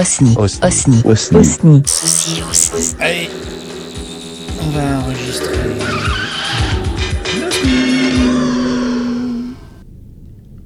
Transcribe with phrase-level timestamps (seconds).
[0.00, 0.34] Osni.
[0.38, 0.64] Osni.
[0.64, 1.02] Osni.
[1.04, 1.38] Osni.
[1.38, 1.82] Osni.
[1.84, 2.96] Ceci Osni.
[3.00, 3.28] Allez,
[4.62, 5.58] on va enregistrer.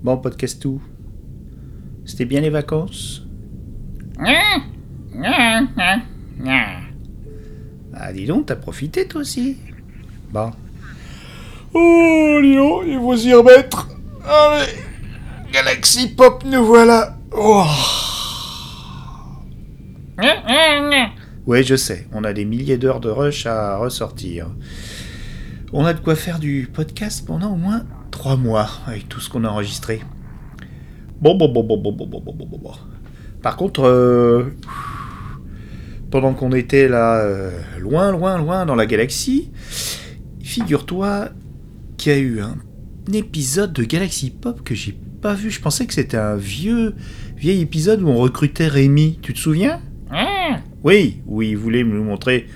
[0.04, 0.80] Bon, podcast tout.
[2.04, 3.22] C'était bien les vacances?
[7.92, 9.56] Ah, dis donc, t'as profité toi aussi?
[10.30, 10.52] Bon.
[11.72, 13.88] Oh, donc, il faut s'y remettre.
[14.28, 14.78] Allez,
[15.52, 17.18] Galaxy Pop, nous voilà.
[17.32, 17.64] Oh.
[21.46, 24.46] Ouais, je sais, on a des milliers d'heures de rush à ressortir.
[25.74, 29.28] On a de quoi faire du podcast pendant au moins trois mois avec tout ce
[29.28, 30.00] qu'on a enregistré.
[31.20, 32.72] Bon, bon, bon, bon, bon, bon, bon, bon, bon, bon.
[33.42, 34.44] Par contre, euh,
[36.10, 39.50] pendant qu'on était là, euh, loin, loin, loin dans la galaxie,
[40.42, 41.28] figure-toi
[41.98, 42.56] qu'il y a eu un
[43.12, 45.50] épisode de Galaxy Pop que j'ai pas vu.
[45.50, 46.94] Je pensais que c'était un vieux,
[47.36, 49.18] vieil épisode où on recrutait Rémi.
[49.20, 49.82] Tu te souviens?
[50.84, 52.46] Oui, oui, il voulait me montrer.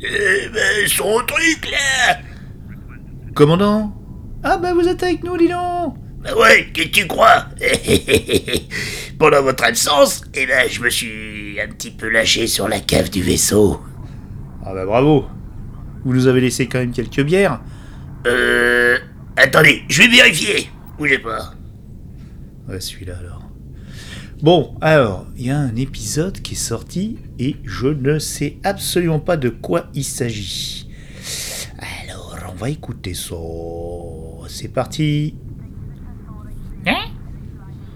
[0.00, 2.18] Eh ben, son truc là
[3.34, 3.92] Commandant?
[4.44, 7.46] Ah ben vous êtes avec nous, dis donc Bah ouais, que tu crois?
[9.18, 13.10] Pendant votre absence, eh ben, je me suis un petit peu lâché sur la cave
[13.10, 13.80] du vaisseau.
[14.64, 15.24] Ah bah bravo
[16.04, 17.60] Vous nous avez laissé quand même quelques bières
[18.26, 18.98] Euh...
[19.36, 20.70] Attendez, je vais vérifier.
[20.96, 21.54] Bougez pas.
[22.68, 23.43] Ouais, celui-là alors.
[24.42, 29.20] Bon, alors, il y a un épisode qui est sorti et je ne sais absolument
[29.20, 30.88] pas de quoi il s'agit.
[31.78, 33.36] Alors, on va écouter ça.
[34.48, 35.36] C'est parti.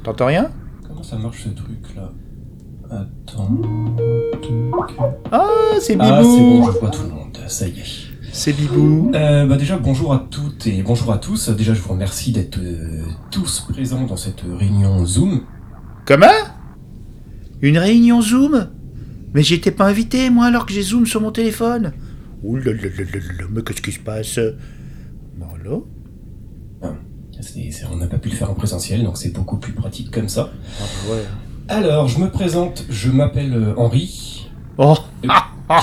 [0.05, 0.51] T'entends rien?
[0.87, 2.11] Comment ça marche ce truc là?
[2.91, 3.51] Attends.
[5.31, 5.47] Ah,
[5.81, 7.85] c'est Bibou Ah, c'est bon, je vois tout le monde, ça y est.
[8.33, 9.11] C'est Bibou.
[9.15, 11.51] Euh, bah déjà, bonjour à toutes et bonjour à tous.
[11.51, 15.43] Déjà, je vous remercie d'être euh, tous présents dans cette réunion Zoom.
[16.09, 16.27] Comment?
[17.61, 18.69] Une réunion Zoom?
[19.35, 21.93] Mais j'étais pas invité, moi, alors que j'ai Zoom sur mon téléphone.
[22.43, 24.41] Ouh là là là là là, mais qu'est-ce qui se passe?
[25.37, 25.81] Bon, là
[27.43, 30.11] C'est- c'est- on n'a pas pu le faire en présentiel, donc c'est beaucoup plus pratique
[30.11, 30.51] comme ça.
[30.81, 31.25] Ah bah ouais.
[31.69, 34.49] Alors, je me présente, je m'appelle euh, Henri.
[34.79, 34.97] Oh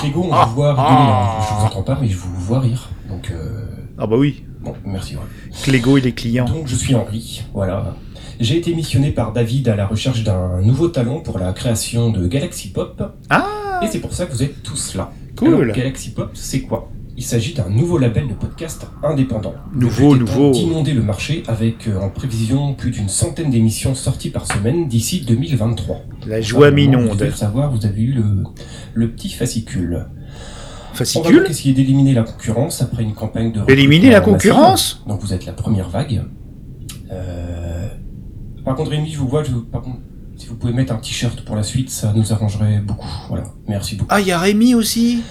[0.00, 1.28] Clégo, on vous voit rigoler, hein.
[1.48, 2.90] je vous entends pas, mais je vous vois rire.
[3.08, 3.64] Donc, euh,
[3.96, 5.16] Ah bah oui, bon, merci.
[5.62, 6.46] Clégo et les clients.
[6.46, 7.96] Donc je suis Henri, voilà.
[8.38, 12.26] J'ai été missionné par David à la recherche d'un nouveau talent pour la création de
[12.26, 13.02] Galaxy Pop.
[13.30, 15.10] Ah Et c'est pour ça que vous êtes tous là.
[15.36, 15.62] Cool.
[15.62, 16.90] Alors, Galaxy Pop, c'est quoi?
[17.18, 19.54] Il s'agit d'un nouveau label de podcast indépendant.
[19.74, 20.50] Nouveau, nouveau.
[20.50, 25.22] D'inonder le marché avec euh, en prévision plus d'une centaine d'émissions sorties par semaine d'ici
[25.26, 26.02] 2023.
[26.26, 27.16] La joie minonde.
[27.16, 28.44] devez le savoir, vous avez eu le,
[28.92, 30.04] le petit fascicule.
[30.96, 35.20] On va Fascicule essayer d'éliminer la concurrence après une campagne de Éliminer la concurrence Donc
[35.20, 36.22] vous êtes la première vague.
[37.12, 37.88] Euh,
[38.64, 39.52] Par contre, Rémi, je vous vois, je...
[39.52, 39.98] par contre,
[40.36, 43.08] si vous pouvez mettre un t-shirt pour la suite, ça nous arrangerait beaucoup.
[43.28, 44.08] Voilà, merci beaucoup.
[44.12, 45.22] Ah, il y a Rémi aussi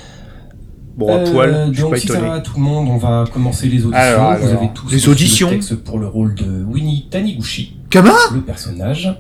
[0.98, 2.34] Bon, à Euh, poil, je suis donc pas si ça va étonné.
[2.36, 3.92] à tout le monde, on va commencer les auditions.
[3.98, 8.14] Alors, vous avez tous les auditions le texte pour le rôle de Winnie Taniguchi, Comment
[8.34, 9.14] le personnage.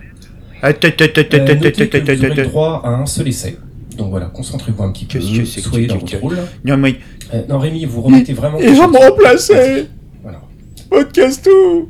[0.63, 3.57] Euh, notez que vous aurez droit à un seul essai.
[3.97, 6.37] Donc voilà, concentrez-vous un petit peu, soyez dans votre rôle.
[6.63, 6.97] Non, mais
[7.33, 8.59] Euh, non, Rémi, vous remettez vraiment...
[8.59, 9.87] ils vont me remplacer
[10.21, 10.41] Voilà.
[10.89, 11.89] Podcast tout.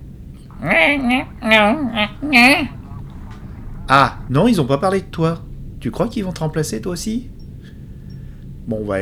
[3.88, 5.42] Ah, non, ils ont pas parlé de toi.
[5.80, 7.30] Tu crois qu'ils vont te remplacer toi aussi?
[8.68, 8.98] Bon, on va,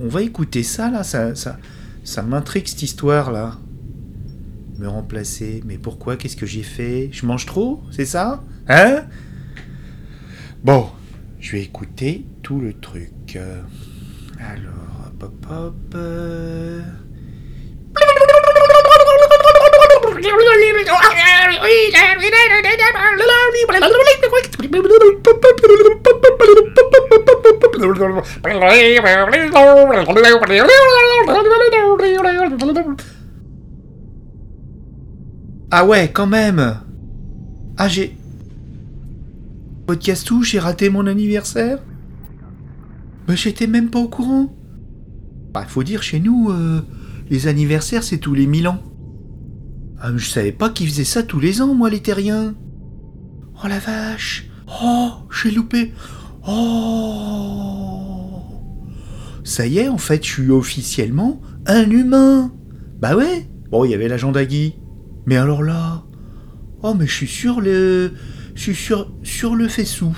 [0.00, 1.58] on va écouter ça là, ça, ça,
[2.04, 3.56] ça m'intrigue cette histoire là.
[4.78, 6.16] Me remplacer, mais pourquoi?
[6.16, 7.08] Qu'est-ce que j'ai fait?
[7.12, 7.82] Je mange trop?
[7.90, 8.42] C'est ça?
[8.68, 9.04] Hein?
[10.62, 10.88] Bon,
[11.40, 13.36] je vais écouter tout le truc.
[14.38, 15.96] Alors, hop hop.
[35.72, 36.80] Ah ouais, quand même
[37.76, 38.16] Ah j'ai...
[39.88, 41.80] Podcast où j'ai raté mon anniversaire?
[43.28, 44.54] Mais j'étais même pas au courant.
[45.52, 46.82] Bah faut dire chez nous, euh,
[47.30, 48.82] les anniversaires c'est tous les mille ans.
[50.00, 52.54] Ah je savais pas qu'ils faisaient ça tous les ans moi les terriens.
[53.64, 54.48] Oh la vache.
[54.82, 55.92] Oh, j'ai loupé.
[56.46, 57.96] Oh.
[59.44, 62.52] Ça y est, en fait, je suis officiellement un humain.
[63.00, 63.48] Bah ouais.
[63.70, 64.74] Bon, il y avait l'agent d'Agui.
[65.24, 66.04] Mais alors là...
[66.82, 68.12] Oh, mais je suis sur le...
[68.54, 70.12] Je suis sur, sur le faisceau.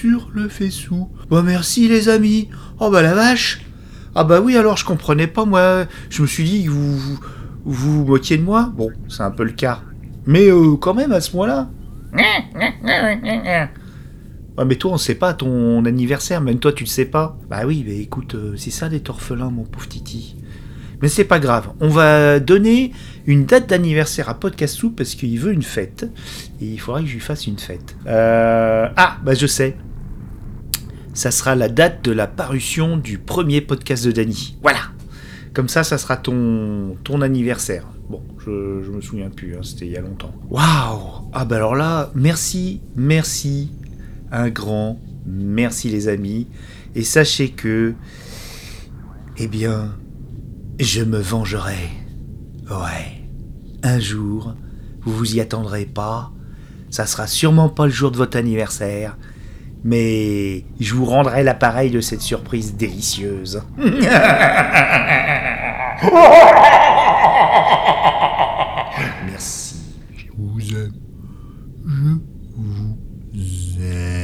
[0.00, 1.10] Sur le faisceau.
[1.28, 2.48] Bah merci les amis.
[2.78, 3.62] Oh bah la vache.
[4.14, 5.86] Ah bah oui, alors je comprenais pas moi.
[6.08, 7.18] Je me suis dit vous
[7.64, 8.72] vous, moquiez de moi.
[8.76, 9.80] Bon, c'est un peu le cas.
[10.24, 11.68] Mais euh, quand même à ce moment-là.
[14.56, 17.36] Ah, mais toi, on sait pas ton anniversaire, même toi, tu le sais pas.
[17.50, 20.36] Bah oui, mais écoute, euh, c'est ça d'être orphelin, mon pauvre Titi.
[21.02, 22.92] Mais c'est pas grave, on va donner
[23.26, 26.10] une date d'anniversaire à Podcast Soup parce qu'il veut une fête.
[26.60, 27.96] Il faudrait que je lui fasse une fête.
[28.08, 29.76] Euh, Ah, bah je sais.
[31.18, 34.56] Ça sera la date de la parution du premier podcast de Dany.
[34.62, 34.82] Voilà.
[35.52, 37.88] Comme ça, ça sera ton, ton anniversaire.
[38.08, 40.32] Bon, je, je me souviens plus, hein, c'était il y a longtemps.
[40.48, 43.72] Waouh Ah bah alors là, merci, merci,
[44.30, 46.46] un grand merci les amis.
[46.94, 47.94] Et sachez que,
[49.38, 49.96] eh bien,
[50.78, 51.88] je me vengerai.
[52.70, 53.24] Ouais.
[53.82, 54.54] Un jour,
[55.02, 56.30] vous vous y attendrez pas.
[56.90, 59.16] Ça sera sûrement pas le jour de votre anniversaire.
[59.84, 63.62] Mais je vous rendrai l'appareil de cette surprise délicieuse.
[69.26, 69.76] Merci.
[70.16, 70.92] Je vous aime.
[71.86, 72.14] Je
[72.56, 72.96] vous
[73.82, 74.18] aime.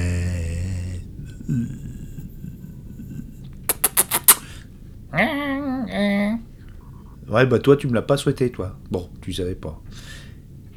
[7.28, 8.76] Ouais, bah toi, tu me l'as pas souhaité, toi.
[8.90, 9.80] Bon, tu savais pas.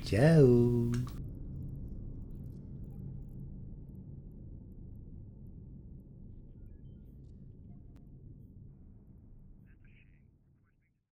[0.05, 0.91] Ciao.